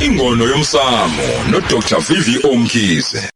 [0.00, 3.28] ingono yomsamo no Dr Vivi Omkhize.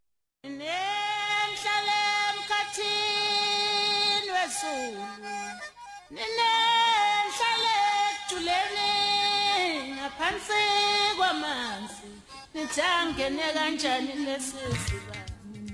[9.95, 10.61] Ngaphansi
[11.17, 12.07] kwamanzi.
[12.55, 15.17] Nithangene kanjani lesisiba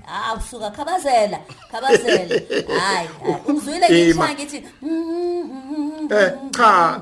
[0.07, 1.39] Ah usuka khabazela
[1.71, 2.35] khabazela.
[2.79, 3.35] Hayi hayi.
[3.47, 4.27] ungizwile Ema.
[4.27, 7.01] ngishaya ngithi mm, Eh cha.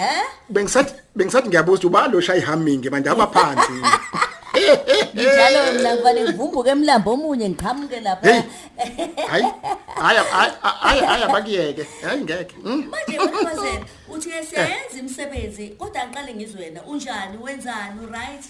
[0.00, 0.22] Eh?
[0.48, 3.72] Bengisathi bengisathi ngiyabuza ukuthi ubalo shaya ihamingi manje abaphansi
[5.14, 8.32] njalo mina ngivale ngivumbuke emlambo omunye ngiqhamuke lapha.
[8.32, 8.42] Hey.
[9.28, 9.46] hayi
[9.96, 10.20] hayi
[10.82, 12.90] hayi hayi abakiyeke hayi ngeke Hmm?
[12.90, 17.38] manje khabazela uthi siyayenza imisebenzi kodwa ngiqale ngizwena unjani?
[17.42, 18.06] Wenzani?
[18.06, 18.44] Right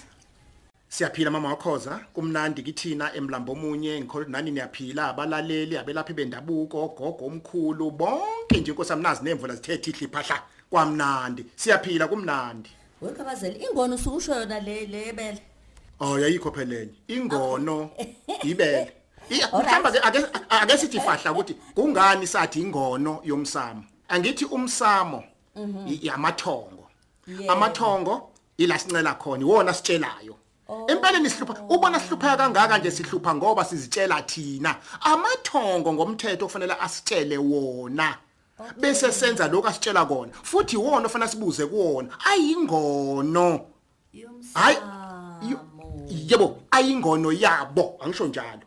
[0.89, 1.99] siyaphila mama wakhoza.
[2.13, 5.07] Kumnandi kithina emlambo omunye ngikholwa ukuthi nani niyaphila.
[5.07, 10.41] Abalaleli abelaphi bendabuko gogo omkhulu bonke nje inkosi amnazi nemvula zithethe ihle phahla
[10.71, 12.69] kwamnandi siyaphila kumnandi.
[13.01, 15.41] Wekhabazela ingono usukusho yona le lebele
[15.99, 17.89] oh yayikho phelele ingono
[18.43, 18.91] ibele.
[19.53, 20.19] Mhlamba ke ake
[20.49, 23.83] ake sithi fahla ukuthi kungani sathi ingono yomsamo?
[24.09, 25.23] Angithi umsamo
[25.87, 26.87] i- yamathongo.
[27.47, 30.35] Amathongo ila sincela khona iwona sitshelayo.
[30.87, 34.75] Empeleni sihlupha ubona sihlupha kangaka nje sihlupha ngoba sizitshela thina.
[35.01, 38.17] Amathongo ngomthetho kufanele asitshele wona.
[38.77, 40.31] Bese senza lokho asitshela kona.
[40.43, 43.65] Futhi iwona ofanele sibuze kuwona ayingono.
[44.53, 44.77] Hayi
[46.09, 48.65] yebo ayingono yabo angisho njalo.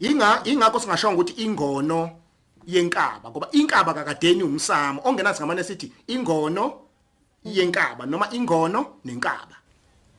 [0.00, 2.10] Inga ingakho singasho ukuthi ingono
[2.66, 5.02] yenkaba ngoba inkaba kakadeni umsamo.
[5.04, 6.72] Ongenazi ngamane sithi ingono
[7.44, 9.56] yenkaba noma ingono nenkaba.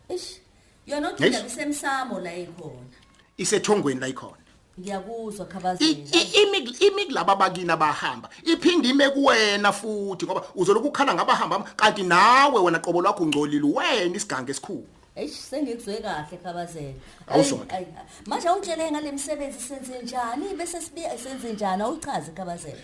[0.09, 0.39] Ish
[0.87, 1.19] yona Yes.
[1.19, 2.97] uthanda bisemsamo la ikhona
[3.37, 4.38] isethongweni la ikhona.
[4.79, 10.87] Ngiyakuzwa I- khabazela i- imi imi kulaba bakini abahamba iphinde ime kuwena futhi ngoba uzoloku
[10.87, 14.85] ukhala ngabahamba kanti nawe wena qobo lwakho ungcolile wena isigange esikhulu
[15.15, 16.93] Eish sengikuzwe kahle khabazela.
[17.27, 17.65] Awusona.
[17.69, 18.05] Ayi, ayi.
[18.25, 22.77] Manje ungitshele ngale misebenzi senze njani bese sibiya senze njani awuchaze khabazela.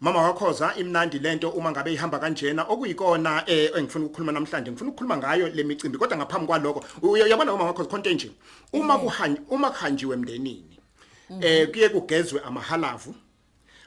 [0.00, 5.16] Mama wakhoza imnandi lento uma ngabe ihamba kanjena okuyikona eh engifuna ukukhuluma namhlanje ngifuna ukukhuluma
[5.16, 8.30] ngayo le micimbi kodwa ngaphambi kwaloko uy- uyabona mama wakhoza khonto nje
[8.72, 10.79] uma kuhanjwe uma kuhanjiwe emndenini
[11.40, 13.14] eh kuye kugezwe amahalavu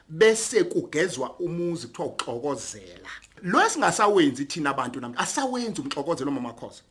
[0.08, 3.10] bese kugezwa umuzi kuthiwa uxokozela
[3.42, 6.82] lo esingasawenzi thina abantu namhlanje asawenzi umxokozelo mama wakhoza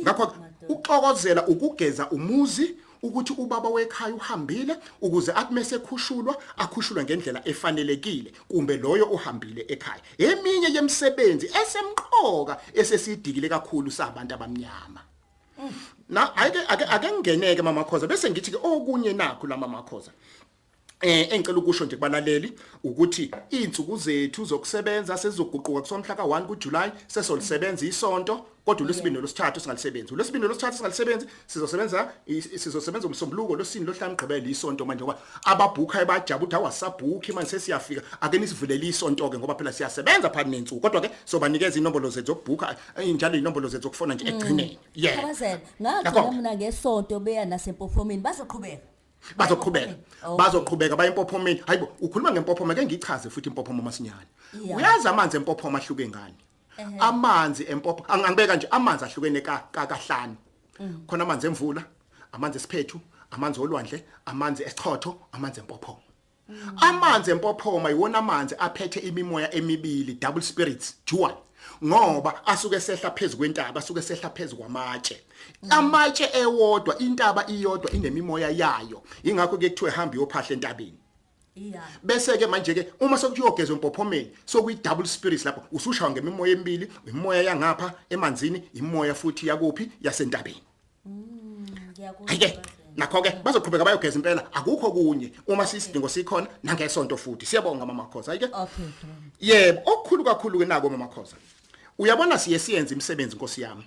[0.00, 0.34] ngakho
[0.68, 8.76] uxokozela ukugeza umuzi ukuthi ubaba wekhaya uhambile ukuze athi mase khushulwa akhushulwe ngendlela efanelekile kumbe
[8.76, 10.02] loyo uhambile ekhaya.
[10.18, 15.00] Eminye yemisebenzi esemqoka esesidikile kakhulu sabantu abamnyama.
[16.12, 18.06] Na ake ake ake ngingeneke mama khoza.
[18.06, 20.12] Bese ngithi ke okunye nakho la mama khoza?
[21.02, 22.52] Eh engicela ukusho nje kubalaleli
[22.84, 30.48] ukuthi insuku zethu zokusebenza sezizoguquka kusomhla ka1 kuJuly sesolisebenza isonto kodwa uLwesibini losithathu singalisebenzi uLwesibini
[30.48, 36.56] losithathu singalisebenzi sizosebenza i- sizosebenza umsombuluko losini lohlanu gqibela isonto manje ngoba ababhukha ebajaba ukuthi
[36.56, 41.78] awasabhukhi manje sesiyafika ake nisivulele isonto ke ngoba phela siyasebenza phakathi nensuku kodwa ke sobanikeza
[41.78, 45.60] inombolo zethu zokubhukha eh, njalo inombolo zethu zokufona nje egcineni yeah Khabazela.
[45.80, 46.00] Yakho.
[46.02, 48.91] Ngagcina mina ngesonto beya nasempofomini bazoqhubeka.
[49.36, 49.94] bazoqhubeka.
[50.24, 50.36] Okay.
[50.36, 51.62] bazoqhubeka baye empophomeni.
[51.66, 54.26] Hayibo ukhuluma ngempophoma ke ngichaze futhi impophoma masinyane.
[54.64, 54.76] Yeah.
[54.78, 56.34] uyazi amanzi empophoma ahluke ngani?
[57.00, 60.36] Amanzi empopho ang- angibeka nje amanzi ahlukene ka ka- kahlanu.
[61.06, 61.84] Khona amanzi emvula
[62.32, 63.00] amanzi esiphethu
[63.30, 66.00] amanzi olwandle amanzi esichotho amanzi empophoma.
[66.80, 71.36] Amanzi empophoma iwona amanzi aphethe imimoya emibili double spirits dual
[71.84, 75.22] ngoba asuke sehla phezulu kwentaba asuke sehla phezulu kwamatshe
[75.70, 80.98] amatshe ewodwa intaba iyodwa inemimoya yayo ingakho ke kuthiwe hamba iyophahla entabeni
[81.54, 81.84] Yeah.
[82.02, 87.42] bese ke manje ke uma sokuyogezwa empophomeni sokuyi double spirits lapho usushawa ngemimoya emibili imimoya
[87.42, 90.62] yangapha emanzini imimoya futhi yakuphi yasentabeni
[91.92, 92.30] Ngiyakuzwa.
[92.30, 92.96] ayike Khabazela.
[92.96, 98.32] nakho ke bazoqhubeka bayogeza impela akukho kunye uma sisidingo sikhona nangesonto futhi siyabonga mama khoza
[98.32, 98.84] ayike Okay.
[99.40, 101.36] yebo okukhulu kakhulu ke nako mama khoza
[102.02, 103.84] uyabona siye siyenza imisebenzi inkosi yami?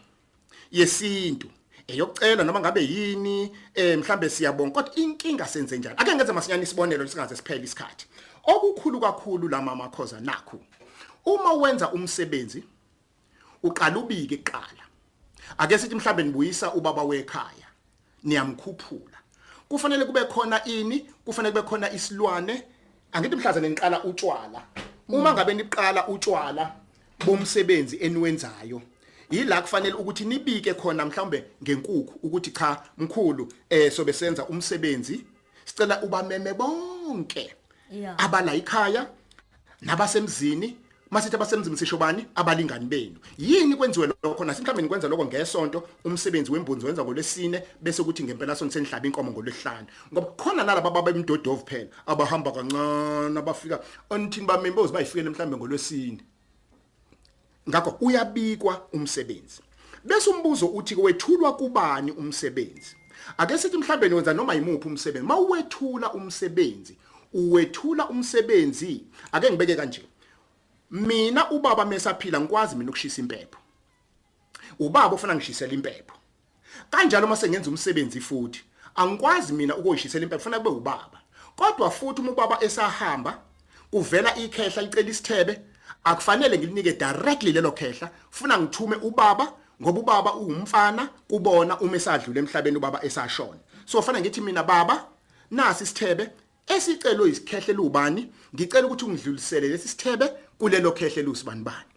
[0.72, 1.50] Yesintu.
[1.88, 5.96] Eyokucela noma ngabe yini eh mhlambe siyabonga kodwa inkinga senze njani?
[5.97, 8.08] Ake ngenze masinyane isibonelo singaze siphele isikhathi.
[8.44, 10.59] Okukhulu kakhulu la mama khoza nakho
[11.26, 12.64] uma wenza umsebenzi
[13.64, 14.84] uqala ubike kuqala.
[15.58, 17.67] Ake sithi mhlambe nibuyisa ubaba wekhaya
[18.23, 19.17] niyamkhuphula.
[19.70, 22.64] Kufanele kube khona ini kufanele kube khona isilwane.
[23.12, 24.62] Angithi mhlaza neniqala utshwala
[25.09, 26.84] uma ngabe niqala utshwala
[27.26, 28.82] bomsebenzi eniwenzayo.
[29.32, 35.26] Yila kufanele ukuthi nibike khona mhlawumbe ngenkukhu ukuthi cha mkhulu eh sobe senza umsebenzi.
[35.66, 37.53] Sicela ubameme bonke
[37.91, 38.16] Yeah.
[38.17, 39.08] abala ikhaya
[39.82, 40.78] nabasemzini
[41.12, 42.26] masithi abasemzini sisho bani?
[42.35, 43.16] Abalingani benu.
[43.38, 44.46] Yini kwenziwe lokho?
[44.46, 49.88] Nasimhlawumbe nikwenza lokho ngesonto umsebenzi wembunzi wenza ngolwesine bese kuthi ngempela sonto senihlaba inkomo ngolwesihlanu.
[50.14, 53.79] Ngoba khona nalabo baba bemdodovu phela abahamba kancane abafika
[54.09, 56.20] onithini bamembozi bayifikele mhlawumbe ngolwesine.
[57.70, 59.62] Ngakho uyabikwa umsebenzi.
[60.03, 62.96] Bese umbuzo uthi wethulwa kubani umsebenzi?
[63.38, 65.28] Ake sithi mhlambe niwenza noma imuphi umsebenzi.
[65.28, 66.97] Mawuwethula umsebenzi
[67.34, 70.06] uwethula umsebenzi ake ngibeke kanje.
[70.91, 73.59] Mina ubaba mesaphila ngikwazi mina ukushisa impepho.
[74.79, 76.17] Ubaba ufuna ngishisela impepho.
[76.90, 78.64] Kanjalo mase ngenza umsebenzi futhi
[78.96, 81.22] angikwazi mina ukuyishisela impepho ufuna kube ubaba.
[81.56, 83.41] Kodwa futhi uma ubaba esahamba
[83.91, 85.62] kuvela ikhehla licela isithebe
[86.03, 92.78] akufanele ngilinike directly lelo khehla funa ngithume ubaba ngoba ubaba uwumfana kubona uma esadlula emhlabeni
[92.78, 93.59] ubaba esashona.
[93.85, 95.05] So fanele ngithi mina baba
[95.52, 96.29] nasi isithebe
[96.67, 100.29] esicelo isikhehle lubani ngicela ukuthi ungidlulisele lesi sithebe
[100.59, 101.91] kulelo khehle lusibani bani.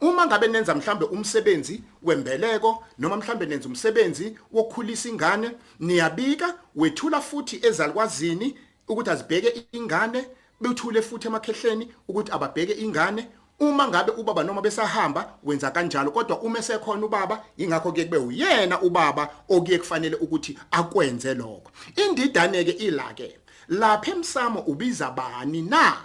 [0.00, 5.50] Uma ngabe nenza mhlambe umsebenzi wembeleko noma mhlambe nenza umsebenzi wokukhulisa ingane
[5.80, 8.58] niyabika wethula futhi ezalkwazini
[8.88, 10.26] ukuthi azibheke ingane
[10.60, 13.28] bethule futhi emakhehleni ukuthi ababheke ingane.
[13.60, 18.82] Uma ngabe ubaba noma besahamba wenza kanjalo kodwa uma esekhona ubaba ingakho ke kube uyena
[18.82, 21.70] ubaba okuye kufanele ukuthi akwenze lokho.
[21.96, 25.96] Indidane ke ilake lapha emsamo ubiza bani na?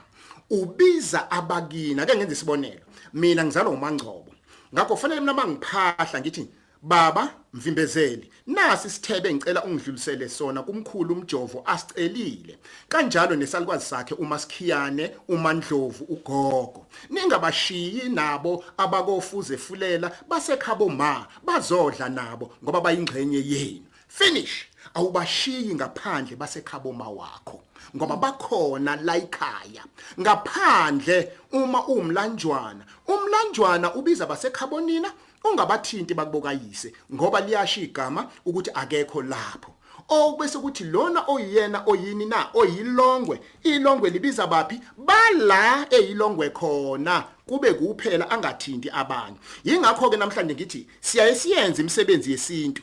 [0.50, 2.82] Ubiza abakini ake ngenze isibonelo.
[3.14, 4.34] Mina ngizalwa umangcobo.
[4.74, 6.48] Ngakho kufanele mina mangiphahla ngithi
[6.82, 12.58] baba mvimbezeli nasi isithebe ngicela ungidlulisele sona kumkhulu umjovo asicelile
[12.90, 16.86] kanjalo nesalikwazi sakhe uMasikhiyane uMandlovu uGogo.
[17.10, 23.86] Ningabashiyi nabo abakofuze fulela basekhabo ma bazodla nabo ngoba bayingxenye yenu.
[24.08, 24.66] Finish!
[24.94, 27.62] Awubashiyi ngaphandle basekhabo ma wakho
[27.96, 29.84] ngoba bakhona la ekhaya.
[30.20, 35.12] Ngaphandle uma umlanjwana umlanjwana ubiza basekhabonina
[35.44, 39.72] ungabathinti bakubokayise ngoba liyasha igama ukuthi akekho lapho.
[40.10, 42.48] Okubese kuthi lona oyiyena oyini na?
[42.54, 43.40] Oyilongwe.
[43.64, 44.82] Ilongwe libiza baphi?
[44.98, 47.24] Bala eyilongwe khona.
[47.46, 49.38] Kube kuphela angathinti abanye.
[49.64, 52.82] Yingakho ke namhlanje ngithi siyaye siyenze imisebenzi yesintu.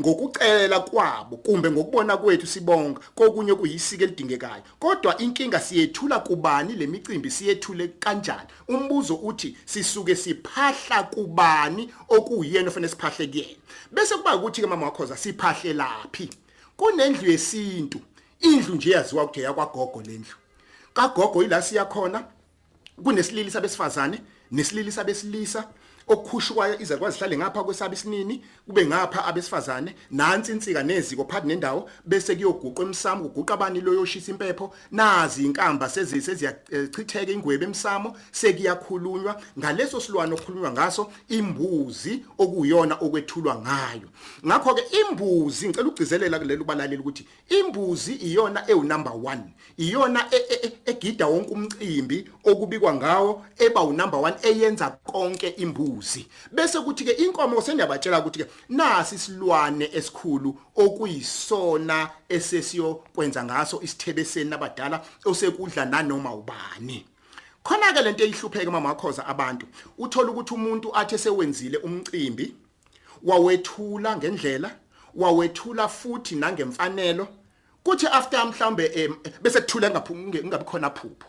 [0.00, 4.62] Ngokucela kwabo kumbe ngokubona kwethu sibonga kokunye kuyisike elidingekayo.
[4.78, 6.72] Kodwa inkinga siyethula kubani?
[6.72, 8.48] Lemicimbi siyethule kanjani?
[8.68, 13.60] Umbuzo uthi sisuke siphahla kubani okuyena ofanele siphahle kuyena?
[13.92, 16.30] Bese kuba ukuthi ke mama wakhoza siphahle laphi?
[16.76, 18.00] Kunendlu yesintu.
[18.40, 20.34] Indlu nje yaziwa ukuthi yakwagogo lendlu
[20.98, 22.24] kagogo ila siyakhona
[23.04, 24.20] kunesilili sabesifazane
[24.50, 25.68] nesilili sabesilisa
[26.08, 32.34] okukhushwayo izakwazi zihlale ngapha kwesaba isinini kube ngapha abesifazane nansi insika neziko phakathi nendawo bese
[32.34, 39.40] kuyoguqa emsamo kuguqa abani lo yoshisa impepho nazi inkamba sezise ziyachitheka ingwebe emsamo sekuyakhulunywa.
[39.58, 44.08] Ngaleso silwane okukhulunywa ngaso imbuzi okuyona okwethulwa ngayo.
[44.46, 49.38] Ngakho ke imbuzi ngicela ukugcizelela kulelo balaleli ukuthi imbuzi iyona ewu number 1
[49.76, 50.26] iyona
[50.86, 55.97] egida wonke umcimbi okubikwa ngawo eba u number 1 eyenza konke imbuzi.
[55.98, 63.80] Imbuzi bese kuthi ke inkomo sendiyabatshela ukuthi ke nasi isilwane esikhulu okuyisona esesiyo kwenza ngaso
[63.82, 67.04] isithebeseni nabadala osekudla nanoma ubani.
[67.62, 69.66] Khona ke lento eyihlupheke mama wakhoza abantu
[69.98, 72.54] uthola ukuthi umuntu athe sewenzile umcimbi
[73.22, 74.70] wawethula ngendlela
[75.14, 77.28] wawethula futhi nangemfanelo
[77.84, 79.10] kuthi after mhlambe
[79.42, 81.28] bese kuthula ngaphunge ngabe khona phupho.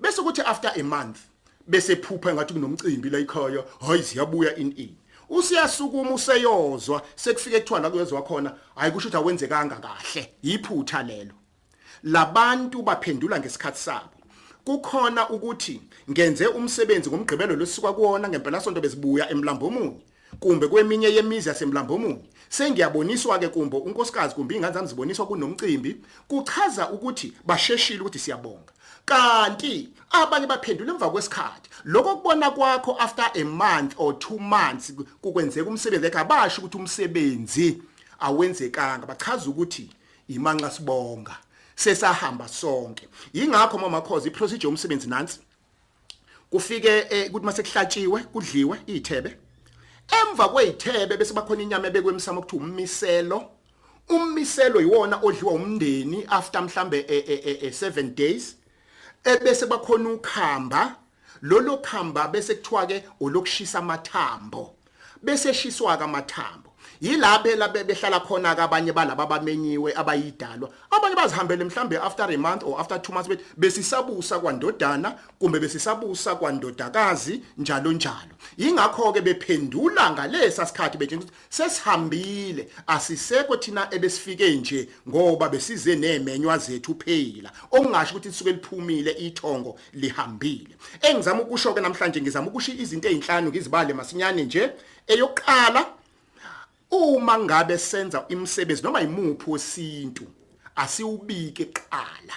[0.00, 1.18] Bese kuthi after a month
[1.66, 4.96] bese phupha ngathi kunomcimbi la ekhaya hayi siyabuya in in
[5.28, 10.32] usiyasukuma useyozwa sekufike kuthiwa la kuyezwa khona hayi kusho ukuthi awenzekanga kahle.
[10.42, 11.34] Yiphutha lelo.
[12.02, 14.10] Labantu baphendula ngesikhathi sabo.
[14.64, 15.80] Kukhona ukuthi
[16.10, 20.02] ngenze umsebenzi ngomgqibelo losuka kuona ngempela sonto besibuya emlambo omunye
[20.40, 25.96] kumbe kweminye yemizi yasemlambo omunye sengiyaboniswa ke kumbe unkosikazi kumbe ingane zami ziboniswa kunomcimbi
[26.28, 28.72] kuchaza ukuthi basheshile ukuthi siyabonga.
[29.06, 31.70] Kanti abanye baphendula emva kwesikhathi.
[31.84, 37.82] Lokho kubona kwakho after a month or 2 months kukwenzeka umsebenzi ekabasho ukuthi umsebenzi
[38.20, 39.90] awenzekanga bachaza ukuthi
[40.28, 41.36] imanxa sibonga
[41.76, 43.08] sesahamba sonke.
[43.32, 45.40] Yingakho mama khoza iprocedure umsebenzi nansi
[46.50, 49.36] kufike ukuthi mase kuhlatshiwe kudliwe izithebe
[50.08, 53.50] emva kwezithebe bese bakhona inyama ebekwe emsamo kuthiwa ummiselo.
[54.08, 58.56] Ummiselo yiwona odliwa umndeni after mhlambe 7 days.
[59.26, 60.96] Ebese bakhona ukhamba
[61.42, 64.74] lolo khamba bese kuthiwa ke olokushisa amathambo
[65.22, 66.70] bese eshiswa ke amathambo.
[67.00, 70.70] Yilabe labe behlala khona ke abanye balabo abamenyiwe abayidalwa.
[70.90, 76.34] Abanye bazihambele mhlambe after a month or after 2 months bethi besisabusa kwandodana kumbe besisabusa
[76.36, 78.34] kwandodakazi njalo njalo.
[78.56, 86.58] Yingakho ke bephendula ngalesa sikhathi bethi ukuthi sesihambile asisekho thina ebesifike nje ngoba besize nemenywa
[86.58, 87.50] zethu phela.
[87.70, 90.76] Okungasho ukuthi lisuke liphumile ithongo lihambile.
[91.02, 94.70] Engizama ukusho ke namhlanje ngizama ukusho izinto ezinhlanu ngizibale masinyane nje.
[95.06, 95.86] Eyokuqala
[96.90, 100.24] uma ngabe senza imisebenzi noma imuphi wesintu
[100.76, 102.34] asiwubike qala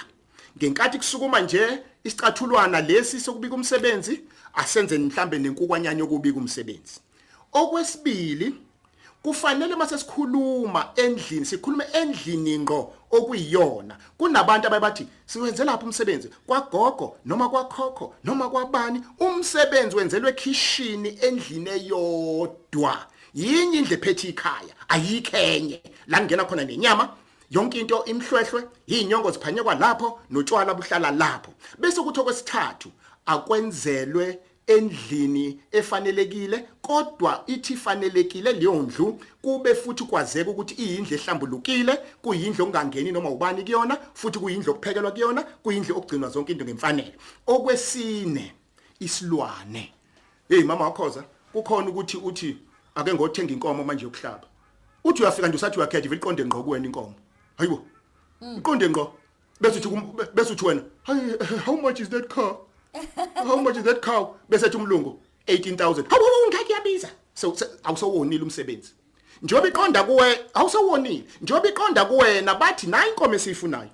[0.57, 4.21] ngenkathi kusukuma nje isicathulwana lesi sokubika umsebenzi
[4.53, 6.99] asenze mhlambe nenkukwanyanya yokubika umsebenzi.
[7.53, 8.55] Okwesibili
[9.23, 13.97] kufanele mase sikhuluma endlini sikhulume endlini ngqo okuyiyona.
[14.17, 16.29] Kunabantu ababathi siwenze lapha umsebenzi?
[16.47, 19.03] Kwagogo noma kwakhokho noma kwabani?
[19.19, 23.07] Umsebenzi wenzelwe kitchen endlini eyodwa.
[23.33, 27.09] Yinye indle phethe ikhaya ayikhenye la ngena khona nenyama
[27.51, 31.51] yonke into imhlwehlwe inyongo ziphanyekwa lapho notshwala buhlala lapho.
[31.79, 32.89] Bese kuthi okwesithathu
[33.25, 42.65] akwenzelwe endlini efanelekile kodwa ithi fanelekile leyo ndlu kube futhi kwazeka ukuthi iyindlu ehlambulukile kuyindlu
[42.65, 47.17] ongangeni noma ubani kuyona futhi kuyindlu okuphekelwa kuyona kuyindlu okugcinwa zonke into ngemfanelo.
[47.47, 48.53] Okwesine
[48.99, 49.93] isilwane.
[50.49, 52.57] Hey mama wakhoza kukhona ukuthi uthi
[52.95, 54.47] ake ngothenga inkomo manje yokuhlaba.
[55.03, 57.13] Uthi uyafika nje usathi uyakhetha vele iqonde ngqo kuwena inkomo.
[57.57, 57.85] Hayibo
[58.57, 59.13] iqonde ngqo.
[59.61, 61.15] Bese uthi kum- bese uthi wena "Hey,
[61.65, 62.55] how much is that car
[63.47, 64.35] how much is that cow?
[64.49, 68.91] Bese ethi umlungu 18000 hawu ngeke yabiza so so- awusowonile umsebenzi.
[69.41, 73.89] Njengoba iqonda kuwe awusowonile njengoba iqonda kuwena bathi nayi inkomo esiyifunayo?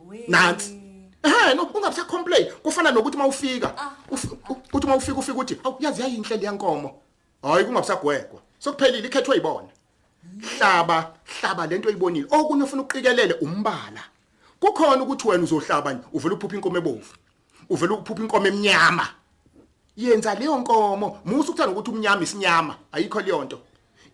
[0.00, 0.24] We.
[0.28, 0.80] nansi.
[1.22, 3.74] Eh no ungabisa complain kufana nokuthi mawufika
[4.10, 7.02] uf- u- uthi mawufika ufika uthi awu yazi yayinhle le yankomo.
[7.42, 9.68] Hayi kungabisagwegwa sokuphelile ikhethwe ibona
[10.40, 12.26] hlaba hlaba lento oyibonile.
[12.30, 14.02] Okunye ufuna uqikelele umbala.
[14.60, 17.14] Kukhona ukuthi wena uzohlaba nje uvela uphupha inkomo ebovu.
[17.70, 19.08] Uvela uphupha inkomo emnyama.
[19.96, 21.20] Yenza leyo nkomo.
[21.24, 22.76] Musu ukuthanda ukuthi umnyama isinyama.
[22.92, 23.60] Ayikho leyo nto.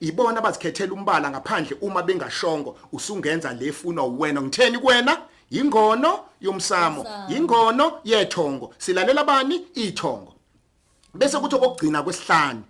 [0.01, 5.23] Ibona abazikhethela umbala ngaphandle uma bengashongo usungenza lefuna wena ngitheni kuwena?
[5.51, 7.07] Ingono yomsamo.
[7.29, 8.75] Ingono yethongo.
[8.79, 9.67] Silalela bani?
[9.75, 10.35] Ithongo.
[11.15, 12.63] Bese kuthi okugcina kwesihlanu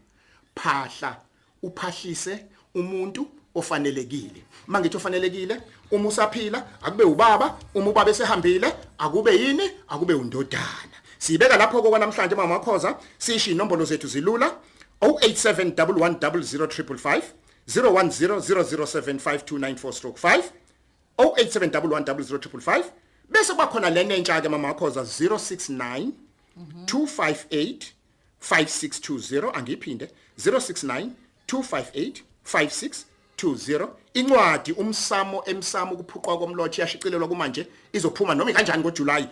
[0.57, 1.21] phahla
[1.63, 4.43] uphahlise umuntu ofanelekile.
[4.67, 5.61] Mangithi ofanelekile
[5.91, 9.71] uma usaphila akube ubaba uma ubaba esehambile akube yini?
[9.89, 10.97] Akube undodana.
[11.19, 14.57] Sibeka lapho kokwanamhlanje mama makhoza sisho inombolo zethu zilula
[15.01, 17.23] 0871100055
[17.69, 20.43] 0100075294/5
[21.19, 22.85] 0871100055
[23.31, 26.11] bese kwakhona lena entsha ke mama makhoza 069
[26.85, 27.77] 258
[28.41, 31.11] 5620 angiphinde 069 258
[32.45, 39.28] 5620 incwadi umsamo emsamo ukuphuqwa komlothi yashicilelwa kumanje izophuma noma kanjani ngoJuly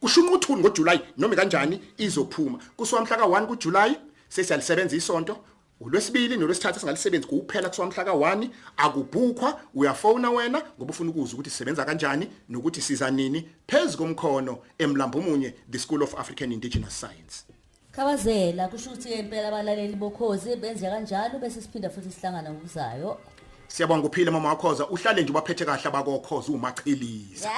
[0.00, 2.58] kushunquthuni ngoJuly noma kanjani izophuma.
[2.76, 3.96] Kusuka mhla ka1 kuJuly
[4.28, 5.38] sesiyalisebenza isonto.
[5.80, 11.84] Ulwesibili nolwesithathu singalisebenzi kuphela kusuka mhla ka1 akubhukhwa uyafona wena ngoba ufuna ukuzwa ukuthi sisebenza
[11.84, 17.55] kanjani nokuthi siza nini phezulu komkhono emlambo munye the School of African Indigenous Science.
[17.96, 23.16] Khabazela kusho ukuthi ke impela abalaleli bokhozi benze kanjalo bese siphinda futhi sihlangana ngokuzayo.
[23.68, 27.50] Siyabonga uphile mama wakhoza uhlale nje ubaphethe kahle abakokhoza umachiliza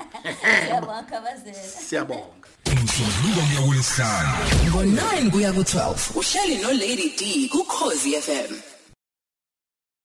[0.64, 2.48] siyabonga khabazela siyabonga.
[2.72, 4.32] Umsombuluko kuya kulesihlanu
[4.68, 8.73] ngo-9 kuya ku-12 uhleli nolady d kukhozi fm